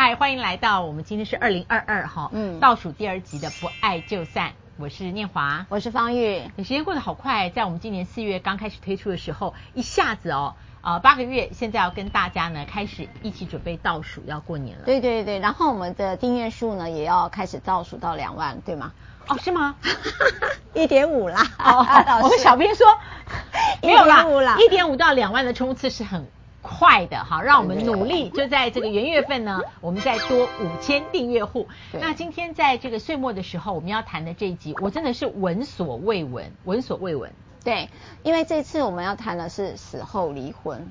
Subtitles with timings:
[0.00, 4.52] 嗨，欢迎来到我们今天是二零二二哈，嗯，倒数第二集的不爱就散。
[4.76, 6.40] 我是念华，我是方玉。
[6.58, 14.84] 时间过得好快，在我们今年四月刚开始推出的时候，一下子哦，啊、呃，八个月，现在要跟大家呢开始一起准备倒数要过年了。
[14.84, 18.92] 对对对，然后我们的订阅数呢也要开始倒数到两万，对吗？
[19.26, 19.74] 哦，是吗？
[20.74, 21.42] 一点五啦。
[21.58, 21.84] 哦，
[22.22, 22.86] 我们小编说
[23.82, 26.24] 没有啦，一点五到两万的冲刺是很。
[26.68, 31.66] 快的哈，让我们努力，就在这个元月份呢，我们再多五千订阅户。
[31.92, 37.32] 那今天在这个岁末的时候，我们要谈的这一集，我真的是闻所未闻，闻所未闻。
[37.64, 37.88] 对，
[38.22, 40.90] 因为这次我们要谈的是死后离婚，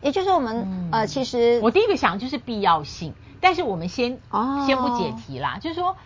[0.00, 5.96] 也就是我们、嗯、呃，其实我第一个想的就是必要性，但是我们先哦，先不解题啦，就是说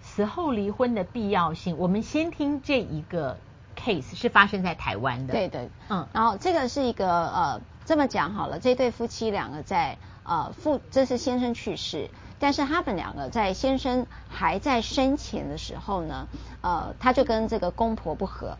[0.00, 3.36] 死后离婚的必要性，我们先听这一个
[3.76, 7.60] case 是发生在台湾的，对对，嗯，然后这个是一个呃。
[7.86, 16.28] 这么讲好了，这对夫妻两个在呃父，这是先生去世，但是他们两个在先生还在生前的时候呢，
[16.62, 18.56] 呃，他就跟这个公婆不和，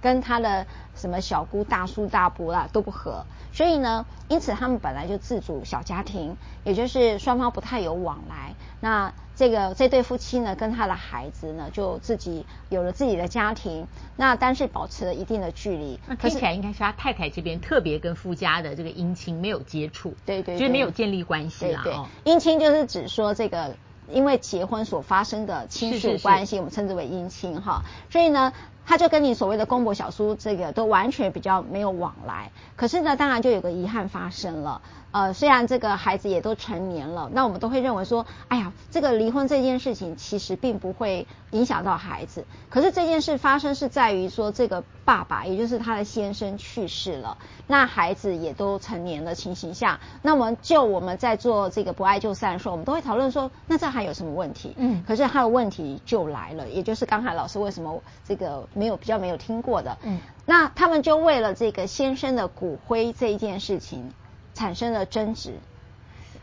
[0.00, 8.54] 跟他的什么小姑、大叔、大伯啦都不合，所以呢，因此他们本来就自主小家庭，也就是双方不太有往来。
[8.80, 15.98] 那这个这对夫妻呢，跟他的孩子呢，就自己有了自己的家庭，那但是保持了一定的距离。
[16.06, 21.82] 那听起来应该是他太太这边特别跟夫家的这个姻亲没有接触，对，对对，就是没有建立关系啦。
[21.82, 21.92] 对，
[22.24, 23.76] 对，姻亲就是指说这个
[24.10, 27.82] 因为结婚所发生的亲属关系，是是是我们称之为姻亲哈。
[28.10, 28.52] 所以呢，
[28.88, 32.50] 他就跟你所谓的公婆小叔这个都完全比较没有往来。
[32.74, 34.80] 可是呢，当然就有个遗憾发生了。
[35.10, 42.44] 呃，虽然这个孩子也都成年了，那我们都会认为说，哎呀，这个离婚这件事情其实并不会影响到孩子。
[42.68, 54.74] 可是这件事发生是在于说，这个爸爸也就是他的先生去世了，那孩子也都成年的情形下，那我们就我们在做这个不爱就散的时候，我们都会讨论说，那这还有什么问题？
[54.76, 64.12] 嗯，可是他的问题就来了，也就是刚才老师为什么这个没有比较没有听过的，嗯，那他们就为了这个先生的骨灰这一件事情。
[64.58, 65.54] 产生了争执，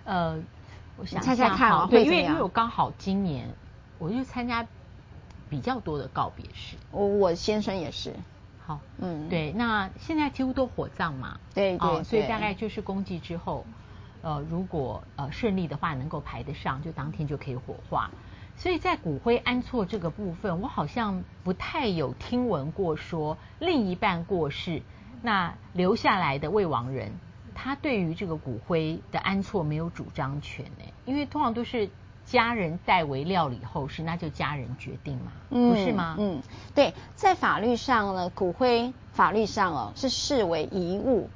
[0.05, 0.41] 呃，
[0.95, 3.53] 我想猜猜看啊，对，因为因为我刚好今年
[3.99, 4.65] 我就参加
[5.49, 8.13] 比较多的告别式，我我先生也是，
[8.65, 13.65] 好，嗯，对，那现在几乎都火葬嘛，对对，对，所以大概就是公祭之后，
[14.21, 18.11] 呃，如果呃顺利的话能够排得上，就当天就可以火化，
[18.55, 24.83] 所以在骨灰安错这个部分，我好像不太有听闻过说另一半过世，
[25.21, 27.11] 那留下来的未亡人。
[27.55, 31.89] 他对于这个骨灰的安错没有主张权呢，因为通常都是
[32.25, 36.15] 家人代为料理后事，那就家人决定嘛，嗯、不是吗？
[36.19, 36.41] 嗯，
[36.75, 41.29] 对，在法律上呢，骨灰法律上哦是视为遗物，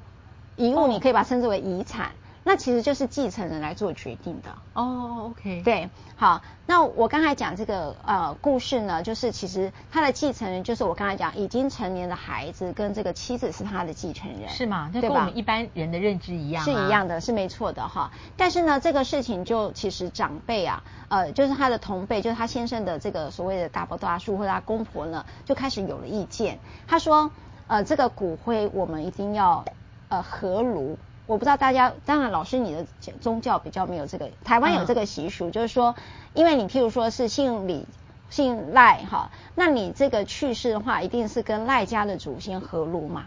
[0.56, 2.06] 遗物你可以把它称之为遗产。
[2.06, 2.12] 哦
[2.42, 14.88] 那其实就是继承人来做决定的哦、oh,，OK，对，好，那我刚才讲这个呃故事呢，就是其实他的继承人就是我刚才讲已经成年的孩子跟这个妻子是他的继承人，是吗？
[14.90, 15.08] 对吧？
[15.08, 18.10] 跟我们一般人的认知一样、啊，是一样的，是没错的哈。
[18.38, 26.58] 但是呢，这个事情就其实长辈啊，呃，就是他的同辈，就是他先生的这个所谓的大伯大叔或者他公婆呢，就开始有了意见。
[26.88, 27.30] 他说，
[27.66, 29.66] 呃，这个骨灰我们一定要
[30.08, 30.96] 呃合炉。
[31.30, 32.84] 我不知道大家，当然老师你的
[33.20, 35.94] 宗教比较没有这个，台湾有这个习俗，嗯、就是说，
[36.34, 37.86] 因为你譬如说是姓李、
[38.30, 43.26] 姓赖哈，那你这个去世的话，一定是跟赖家的祖先合炉嘛。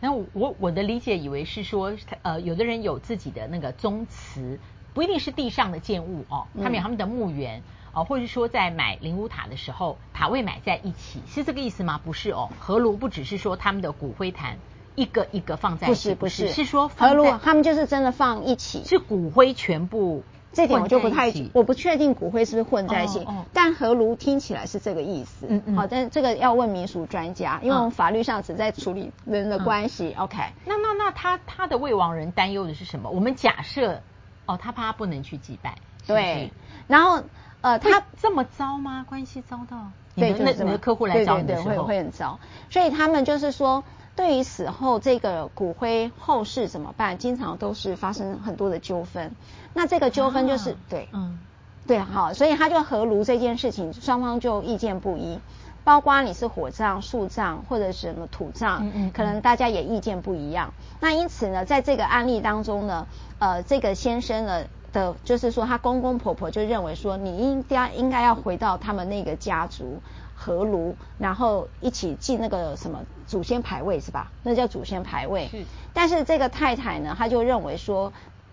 [0.00, 1.92] 那我我的理解以为是说，
[2.22, 4.58] 呃，有的人有自己的那个宗祠，
[4.94, 12.00] 不一定是地上的建物哦，他们有他们的墓园哦，或者是说在买灵骨塔的时候，塔位买在一起，是这个意思吗？
[12.02, 14.56] 不是哦，合炉不只是说他们的骨灰坛。
[14.96, 20.24] 一个一个放在一起，不是不是，是说合炉，他们就是真的放一起，是骨灰全部。
[20.52, 25.44] 这点我就不太，我不确定骨灰是不是混在一起，哦哦、但合炉听起来是这个意思。
[25.50, 25.76] 嗯嗯。
[25.76, 30.14] 好，但是这个要问民俗专家，因为我们法律上只在处理人的关系。
[30.16, 30.38] 嗯、OK。
[30.64, 33.10] 那那那他他的未亡人担忧的是什么？
[33.10, 34.00] 我们假设
[34.46, 35.76] 哦，他怕他不能去祭拜。
[36.06, 36.50] 对。
[36.86, 37.22] 然后
[37.60, 39.04] 呃，他这么糟吗？
[39.06, 39.76] 关系糟到？
[40.14, 42.40] 对，那你的客户来找你的时候，会会很糟。
[42.70, 43.84] 所以他们就是说。
[44.16, 47.18] 对于死后这个骨灰后事怎么办？
[47.18, 49.30] 经常都是发生很多的纠纷。
[49.74, 51.38] 那这个纠纷就是、啊、对，嗯，
[51.86, 55.38] 对，好，所以他就合炉这件事情，双方就意见不一。
[55.84, 60.72] 包括你是火葬、树葬或者什么土葬，嗯，嗯，可能大家也意见不一样。
[60.98, 63.06] 那因此呢，在这个案例当中呢，
[63.38, 70.00] 呃，这个先生呢的，就是说他公公婆婆就认为说，你应该应该要回到他们那个家族。
[70.36, 74.30] 合炉，然后一起进那个什么祖先牌位是吧？
[74.42, 75.48] 那叫祖先牌位。
[75.48, 75.64] 是。
[75.94, 78.12] 但是这个太太呢，她就认为说，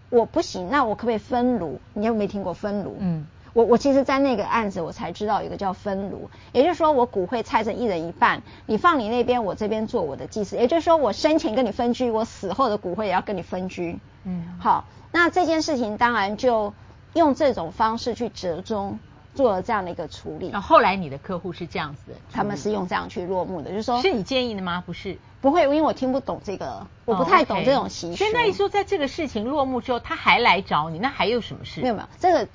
[0.09, 1.79] 我不行，那我可不可以分炉？
[1.93, 2.95] 你有没有听过分炉？
[2.99, 13.99] 嗯，我我其实，在那个案子我才知道有一个叫分炉，也就是说我骨灰拆成一人一半，你放你那边，我这边做我的祭祀，也就是说我生前跟你分居，我死后的骨灰也要跟你分居。
[14.23, 16.73] 嗯，好，那这件事情当然就
[17.13, 18.99] 用这种方式去折中。
[19.33, 24.83] 做了这样的一个处理，那后来你的客户是这样子的，他们是用这样去落幕的，就是说，是你建议的吗？
[24.85, 28.17] 不是，不会，因为我听不懂这个，我不太懂这种习俗。
[28.17, 31.81] 所以那一说，在这个事情落幕之后，他还来找你，那还有什么事？
[31.81, 32.47] 没有没有，这个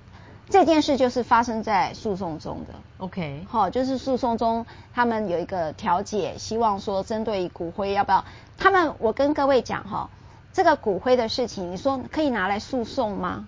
[0.48, 2.74] 这件事就是发生在诉讼中的。
[2.98, 4.64] OK，好，就是诉讼中
[4.94, 8.24] 他们有一个调解，希望说针对骨灰要不要？
[8.56, 10.10] 他们，我跟各位讲哈，
[10.52, 13.46] 这个骨灰的事情，你说可以拿来诉讼吗？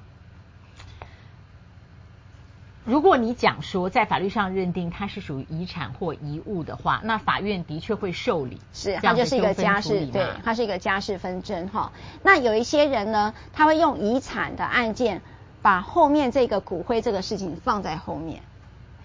[2.85, 8.59] 如果你讲说在法律上认定它是属于遗产或遗物的话，那法院的确会受理。
[8.73, 11.93] 是，它就是一个家事，对，它是一个家事纷争哈。
[12.23, 15.21] 那有一些人呢，他会用遗产的案件
[15.61, 18.41] 把后面这个骨灰这个事情放在后面，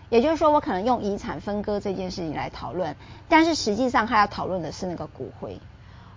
[0.10, 2.95] 也就是说，我可能用遗产分割这件事情来讨论，
[3.28, 5.60] 但是实际上他要讨论的是那个骨灰。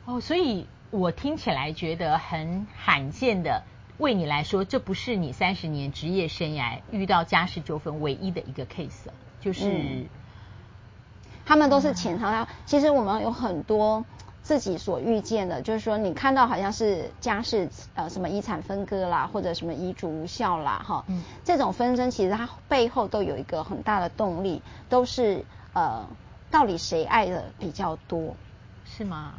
[0.05, 3.65] 哦，所以我听起来觉得很罕见的。
[3.99, 9.09] 为你来说，这不是你三十年职业生涯遇到家事纠纷唯一的一个 case，
[9.41, 10.07] 就是、嗯、
[11.45, 12.47] 他们都是潜藏。
[12.65, 14.05] 其实我们有很多
[14.41, 26.07] 自己所遇见的，就是说你看到好像是家事呃什么遗产分割啦，或者什么遗嘱无效啦，哈，嗯，这种纷争其实它背后都有一个很大的动力，都是呃
[26.53, 28.37] 到底谁爱的比较多，
[28.85, 29.35] 是吗？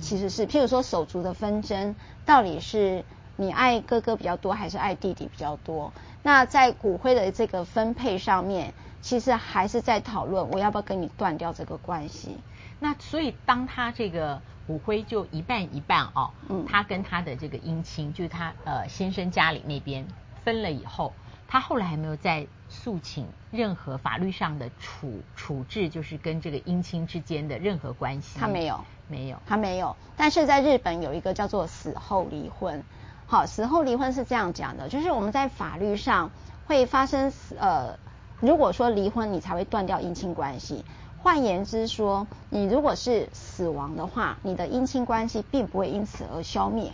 [0.00, 1.94] 其实是，譬如说手足的纷争，
[2.24, 3.04] 到底是。
[3.42, 5.92] 你爱哥哥比较多还是爱弟弟比较多？
[6.22, 12.38] 那在骨灰的这个分配上面，其实还是在讨论我要不要跟你断掉这个关系。
[12.78, 20.06] 那所以当他这个骨灰就一半一半哦，嗯，他跟他的这个姻亲，就是他呃先生家里那边
[20.44, 21.12] 分了以后，
[21.48, 28.38] 他后来还没有再诉请任何法律上的处处置，就是跟这个姻亲之间的任何关系。
[28.38, 29.96] 他没有，没有，他没有。
[30.16, 32.84] 但是在日本有一个叫做死后离婚。
[33.32, 36.30] 好，死后离婚是这样讲的，就是我们在法律上
[36.66, 37.98] 会发生呃，
[38.40, 40.84] 如果说离婚，你才会断掉姻亲关系。
[41.22, 46.92] 换言之说，你如果是死亡的话，你的姻亲关系并不会因此而消灭。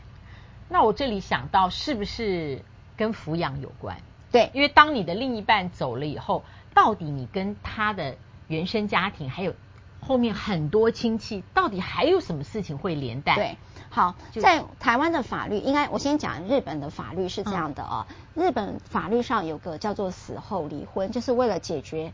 [0.68, 2.62] 那我这里想到是不是
[2.96, 3.96] 跟抚养有关？
[4.30, 8.14] 对，因为当你的另一半走了以后，到底你跟他的
[8.46, 9.54] 原生家庭还有
[10.00, 13.34] 后面很多亲戚，到底还有什么事情会连带？
[13.34, 13.56] 对。
[13.90, 18.14] 好，在台湾的法律，应该我先讲日本的法律是这样的啊、哦。
[18.34, 22.12] 日本法律上有个叫做死后离婚，就是为了解决，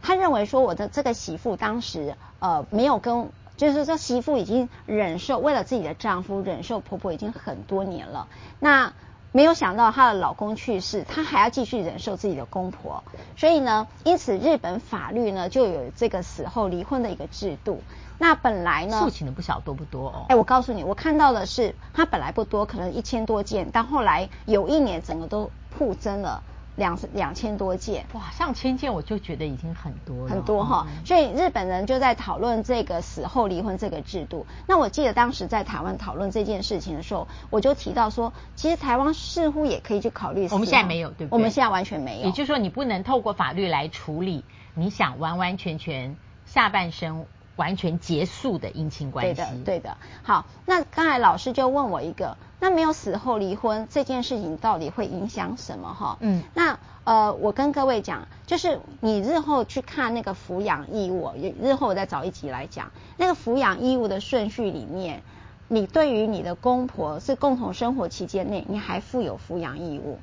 [0.00, 8.26] 他认为说我的这个媳妇当时呃没有跟，就是说媳妇已经忍受为了自己的丈夫忍受婆婆已经很多年了，
[8.58, 8.94] 那
[9.32, 13.02] 没有想到她的老公去世，她还要继续忍受自己的公婆，
[13.36, 17.82] 所以呢，因此日本法律呢就有这个死后离婚的一个制度。
[18.18, 19.00] 那本来呢？
[19.00, 20.26] 诉请的不晓多不多哦？
[20.28, 26.40] 哎，我告诉你，我看到的是，它本来不多，可能一千多件，但后来有一年整个都暴增了
[26.76, 28.04] 两两千多件。
[28.12, 30.30] 哇，上千件我就觉得已经很多了。
[30.30, 34.46] 很多哈、哦，嗯、所以日本人就在讨论这个死后离婚这个制度。
[34.66, 40.48] 那我记得当时在台湾讨论这件事情的时候，我就提到说，其实台湾似乎也可以去考虑。
[40.50, 41.36] 我们现在没有，对不对？
[41.36, 42.26] 我们现在完全没有。
[42.26, 47.26] 也就是说，你不能透过法律来处理你想完完全全下半生。
[47.56, 49.34] 完全结束的姻亲关系。
[49.34, 49.96] 对的，对的。
[50.22, 55.92] 好，那刚才老师就问我一个，那没有死后离婚这件事情到底会影响什么？
[55.94, 65.22] 哈，嗯，那呃，我跟各位讲，就是你日后去看那个抚养义务，日后我再找一集来讲那个抚养义务的顺序里面，
[65.66, 70.20] 你对于你的公婆是共同生活期间内，你还负有抚养义务。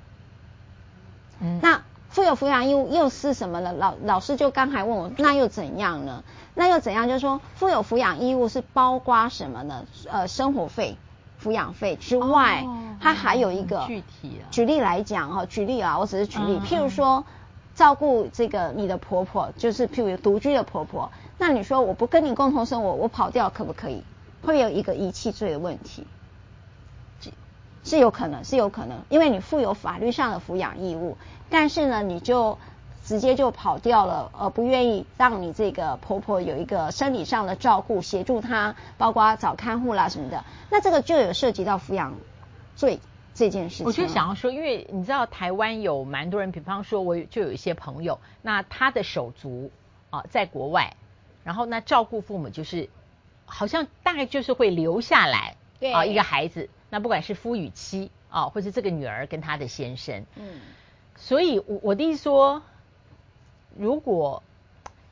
[1.42, 3.74] 嗯，那负有抚养义务又是什么呢？
[3.74, 6.24] 老老师就刚才问我，那又怎样呢？
[6.60, 7.08] 那又怎样？
[7.08, 9.86] 就是说，负有抚养义务是包括什么呢？
[10.12, 10.98] 呃，生活费、
[11.42, 14.42] 抚养费之外，哦、它还有一个具体。
[14.52, 16.60] 举例来讲哈，举例啊，我只是举例。
[16.60, 17.24] 嗯、譬如说，
[17.76, 24.04] 照顾这个你的婆婆，就是譬如独居的婆婆，那你说我不跟你共同生活，我跑掉可不可以？
[24.44, 26.06] 会有一个遗弃罪的问题，
[27.22, 27.32] 是
[27.86, 31.16] 是有可能，是有可能，因为你负有法律上的抚养义务，
[31.50, 32.58] 但是呢，你就。
[33.10, 42.14] 直接就跑掉了，呃，不愿意让你这个婆婆有一个生理上的照顾，协助她，包括找看护啦什么的，那这个就有涉及到抚养
[42.76, 43.00] 罪
[43.34, 43.88] 这件事情。
[43.88, 49.72] 我就想要说，因为你知道台湾有蛮多人，比方说我就有一些朋友，那他的手足
[50.12, 50.96] 啊在国外，
[51.44, 52.90] 然后那照顾父母就是
[53.48, 60.28] 好像大概就是会留下来，对啊一个孩子，那不管是夫与妻啊，或是这个女儿跟她的先生。
[60.36, 60.60] 嗯，
[61.16, 62.62] 所以我我的意思说，
[63.78, 64.44] 如果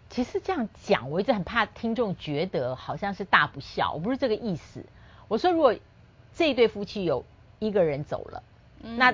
[0.09, 4.85] 其实这样讲，我一直很怕听众觉得好像是大不孝，我不是这个意思。
[5.27, 5.75] 我说，如果
[6.33, 7.25] 这一对夫妻有
[7.59, 8.43] 一个人走了，
[8.81, 9.13] 嗯、那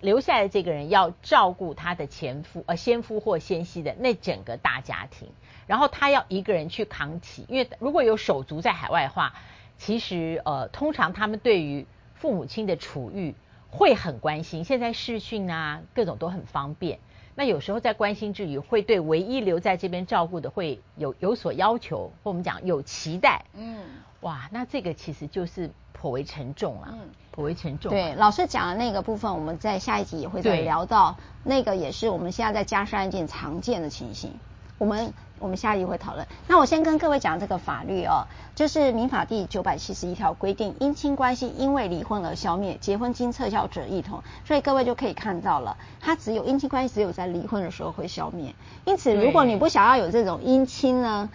[0.00, 5.28] 留下来的这个人要照顾他的前夫呃先夫或先妻的那整个大家庭，
[5.66, 9.34] 然后他要一个人去扛起，因为如果有手足在海外的话，
[9.78, 13.34] 其实呃通常他们对于父母亲的处遇
[13.70, 14.64] 会很关心。
[14.64, 16.98] 现在视讯啊各种都很方便，
[17.34, 23.44] 那有时候在关心之余，会对唯一留在这边照顾的会有有所要求，或我们讲有期待。
[23.54, 23.78] 嗯，
[24.20, 25.70] 哇，那这个其实就是。
[26.00, 27.90] 颇为沉重啊，嗯，颇为沉重。
[27.90, 31.16] 对，老师讲的那个部分，我们在下一集也会再聊到。
[31.42, 34.30] 那个也是我们现在在家事案件常见的情形。
[34.78, 36.26] 我们我们下一回讨论。
[36.46, 44.22] 那我先跟各位讲这个法律哦，就是民法第九百七十一条规定，姻亲关系因为离婚而消灭，结婚经撤销者一同。
[44.44, 48.54] 所以各位就可以看到了，它只有姻亲关系只有在离婚的时候会消灭。
[48.84, 51.28] 因此，如果你不想要有这种姻亲呢？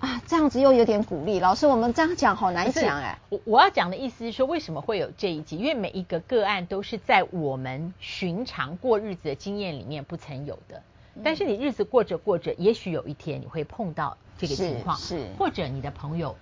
[0.00, 1.40] 啊，这样子又有点鼓励。
[1.40, 3.18] 老师，我们这样讲好难讲哎。
[3.30, 5.56] 我我要讲的意思是说，为什么会有这一集？
[5.56, 10.82] 因为每一个个案都是在我们寻常过日子的经验里面不曾有的。
[11.24, 16.36] 但是你日子过着过着，也许有一天你会碰到这个情况，是，是或者你的朋友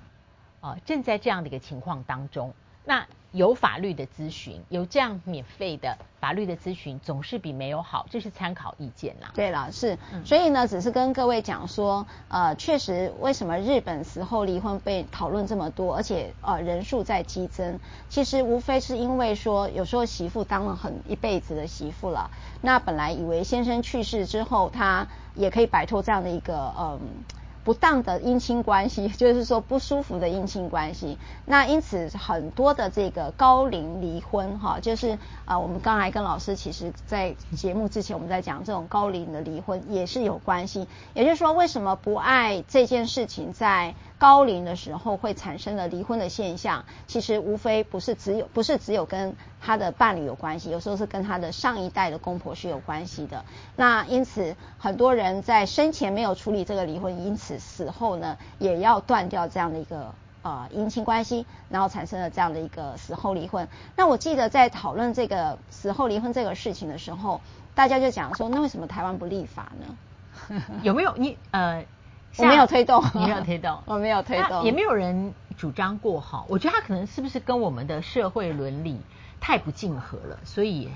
[0.61, 2.53] 啊、呃、正在这样的一个情况当中。
[2.85, 3.07] 那
[3.37, 9.31] 有法律的咨询，有这样免费的法律的咨询，总是比没有好，这是参考意见啦。
[9.35, 17.79] 对了，是，所以呢，只是跟各位讲说，呃，确实，为什么日本死后离婚被讨论这么多，而且呃人数在激增，
[18.09, 22.31] 其实无非是因为说，有时候媳妇当了很一辈子的媳妇了，
[22.63, 26.99] 那本来以为先生去世之后，他也可以摆脱这样的一个嗯。
[26.99, 31.19] 呃不当的姻亲关系， 就是说不舒服的姻亲关系。
[31.47, 40.87] 那因此很多的这个高龄离婚，哈，就是啊、我们刚才跟老师其实，在节目之前我们在讲这种高龄的离婚也是有关系。
[41.13, 46.85] 也就是说，为什么不爱这件事情在高龄的时候会产生了离婚的现象？
[47.09, 53.45] 其实无非不是只有不是只有跟他的伴侣有关系，有时候是跟他的上一代的公婆是有关系的。
[53.75, 57.56] 那因此很多人在生前没有处理这个离婚，因此。
[57.59, 63.69] 死后呢，也要断掉这样的一个呃姻亲关系，然后产生了这样的一个死后离婚。
[63.97, 67.41] 那我记得在讨论这个死后离婚这个事情的时候，
[67.75, 70.63] 大家就讲说，那为什么台湾不立法呢？
[70.83, 71.85] 有没有你呃，
[72.39, 76.45] 我没有推动， 你没有推动， 我没有推动，也没有人主张过哈。
[76.49, 79.01] 我觉得他可能是不是跟我们的社会伦理
[79.41, 80.91] 太不竞合了，所以。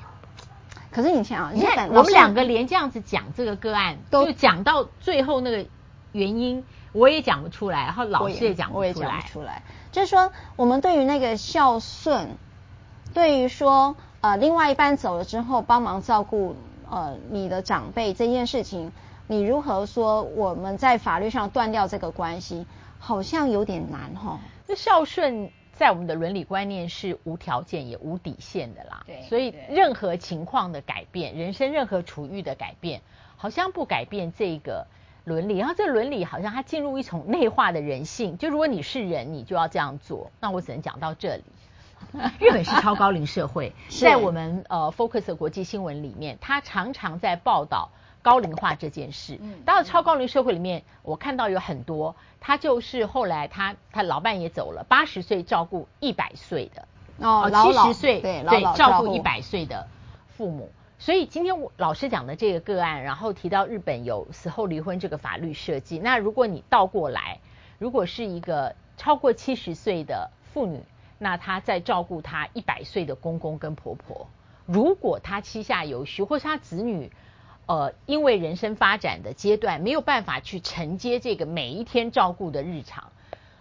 [0.93, 5.67] 可是你想啊，你看我们两个连这样子讲这个个案，都讲到最后那个。
[6.13, 8.81] 原因我也讲不出来，然后老师也讲不出来。
[8.81, 9.63] 我也讲不出来。
[9.93, 12.37] 就是说，我们对于那个孝顺，
[13.15, 16.57] 对于说呃另外一半走了之后帮忙照顾
[16.91, 18.93] 呃你的长辈这件事情，
[19.29, 22.67] 你如何说我们在法律上断掉这个关系，
[22.99, 24.39] 好像有点难哈、哦。
[24.67, 29.05] 那孝顺在我们的伦理观念是无条件也无底线的啦。
[29.07, 29.23] 对。
[29.29, 33.03] 所以任何情况的改变，人生任何处遇的改变，
[33.37, 34.87] 好像不改变这个。
[35.31, 40.33] 伦理，然后这伦理好像它进入一种内化的人性，就如果你是人，你就要这样做。
[40.41, 41.45] 那我只能讲到这里。
[42.41, 47.91] 日本是超高龄社会，在我们呃 Focus 的国际新闻里面，他常常在报道
[48.23, 49.39] 高龄化这件事。
[49.65, 59.87] 到了超高龄社会里面，我看到有很多，他就是后来他他老伴也走了，八十岁照顾一百岁的哦，七十岁对对照顾一百岁的
[60.37, 60.73] 父母。
[61.01, 65.99] 所以今天我老师讲的这个个案，然后提到日本有死后离婚这个法律设计。
[65.99, 67.41] 那如果你倒过来，
[67.79, 70.83] 如果是一个超过七十岁的妇女，
[71.17, 74.29] 那她在照顾她一百岁的公公跟婆婆，
[74.67, 77.11] 如果她膝下有许，或是她子女，
[77.65, 83.11] 呃，因为人生发展的阶段没有办法去承接这个每一天照顾的日常，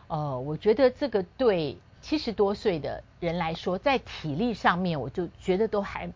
[0.07, 6.11] 呃，我觉得这个对七十多岁的人来说，在体力上面，我就觉得都还。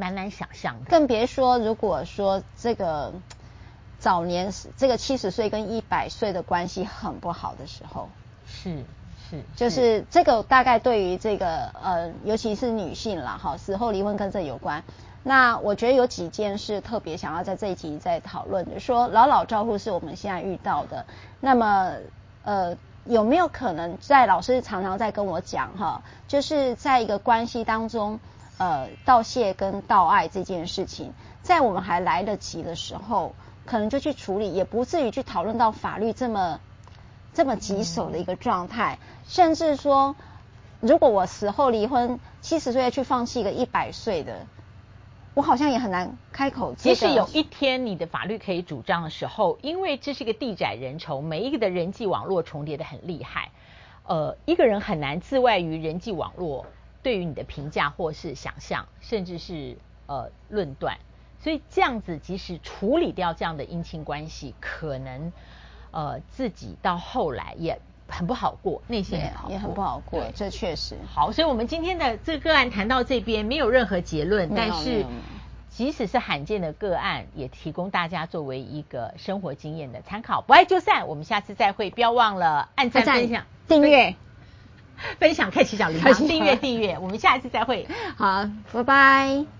[0.00, 3.12] 蛮难想象的，更别说如果说这个
[3.98, 8.08] 早年这个七十岁跟一百岁的关系很不好的时候，
[8.46, 8.82] 是
[9.28, 14.82] 是，就是这个大概对于这个呃，尤其是女性啦，哈，死后离婚跟这有关。
[15.22, 21.04] 那我觉得有几件事特别想要在这一集再讨论，的说老老照护是我们现在遇到的，
[21.40, 21.92] 那么
[22.42, 28.18] 呃，有没有可能在老师常常在跟我讲哈，就是在一个关系当中。
[28.60, 36.60] 呃，道谢跟道爱这件事情，在我们还来得及的时候，可能就去处理，也不至于去讨论到法律这么
[37.32, 38.98] 这么棘手的一个状态。
[39.26, 40.14] 甚至说，
[40.80, 44.44] 如果我死后离婚，七十岁去放弃一个一百岁的，
[45.32, 46.74] 我好像也很难开口。
[46.74, 53.52] 即使有一天你的法律可以主张的时候，因为这是一个地窄人稠，每一个的人际网络重叠的很厉害，
[54.06, 56.66] 呃，一个人很难自外于人际网络
[57.02, 59.76] 对于你的评价或是想象，甚至是
[60.06, 60.98] 呃论断。
[61.38, 65.32] 所以这样子，即使处理掉这样的姻亲关系，可能
[65.90, 67.80] 呃自己到后来也。
[68.12, 70.96] 很不好过，内心也也很不好过，这确实。
[71.06, 75.06] 好，所以我们今天的这个个案谈到这边，没有任何结论，但是
[75.68, 80.42] 即使是罕见的个案，也提供大家作为一个生活经验的参考。
[80.42, 84.16] 不爱就散，我们下次再会，不要忘了按赞、分享、订阅、
[85.18, 87.86] 分享、开启小铃铛、订阅、订阅，我们下一次再会。
[88.16, 89.59] 好，拜拜。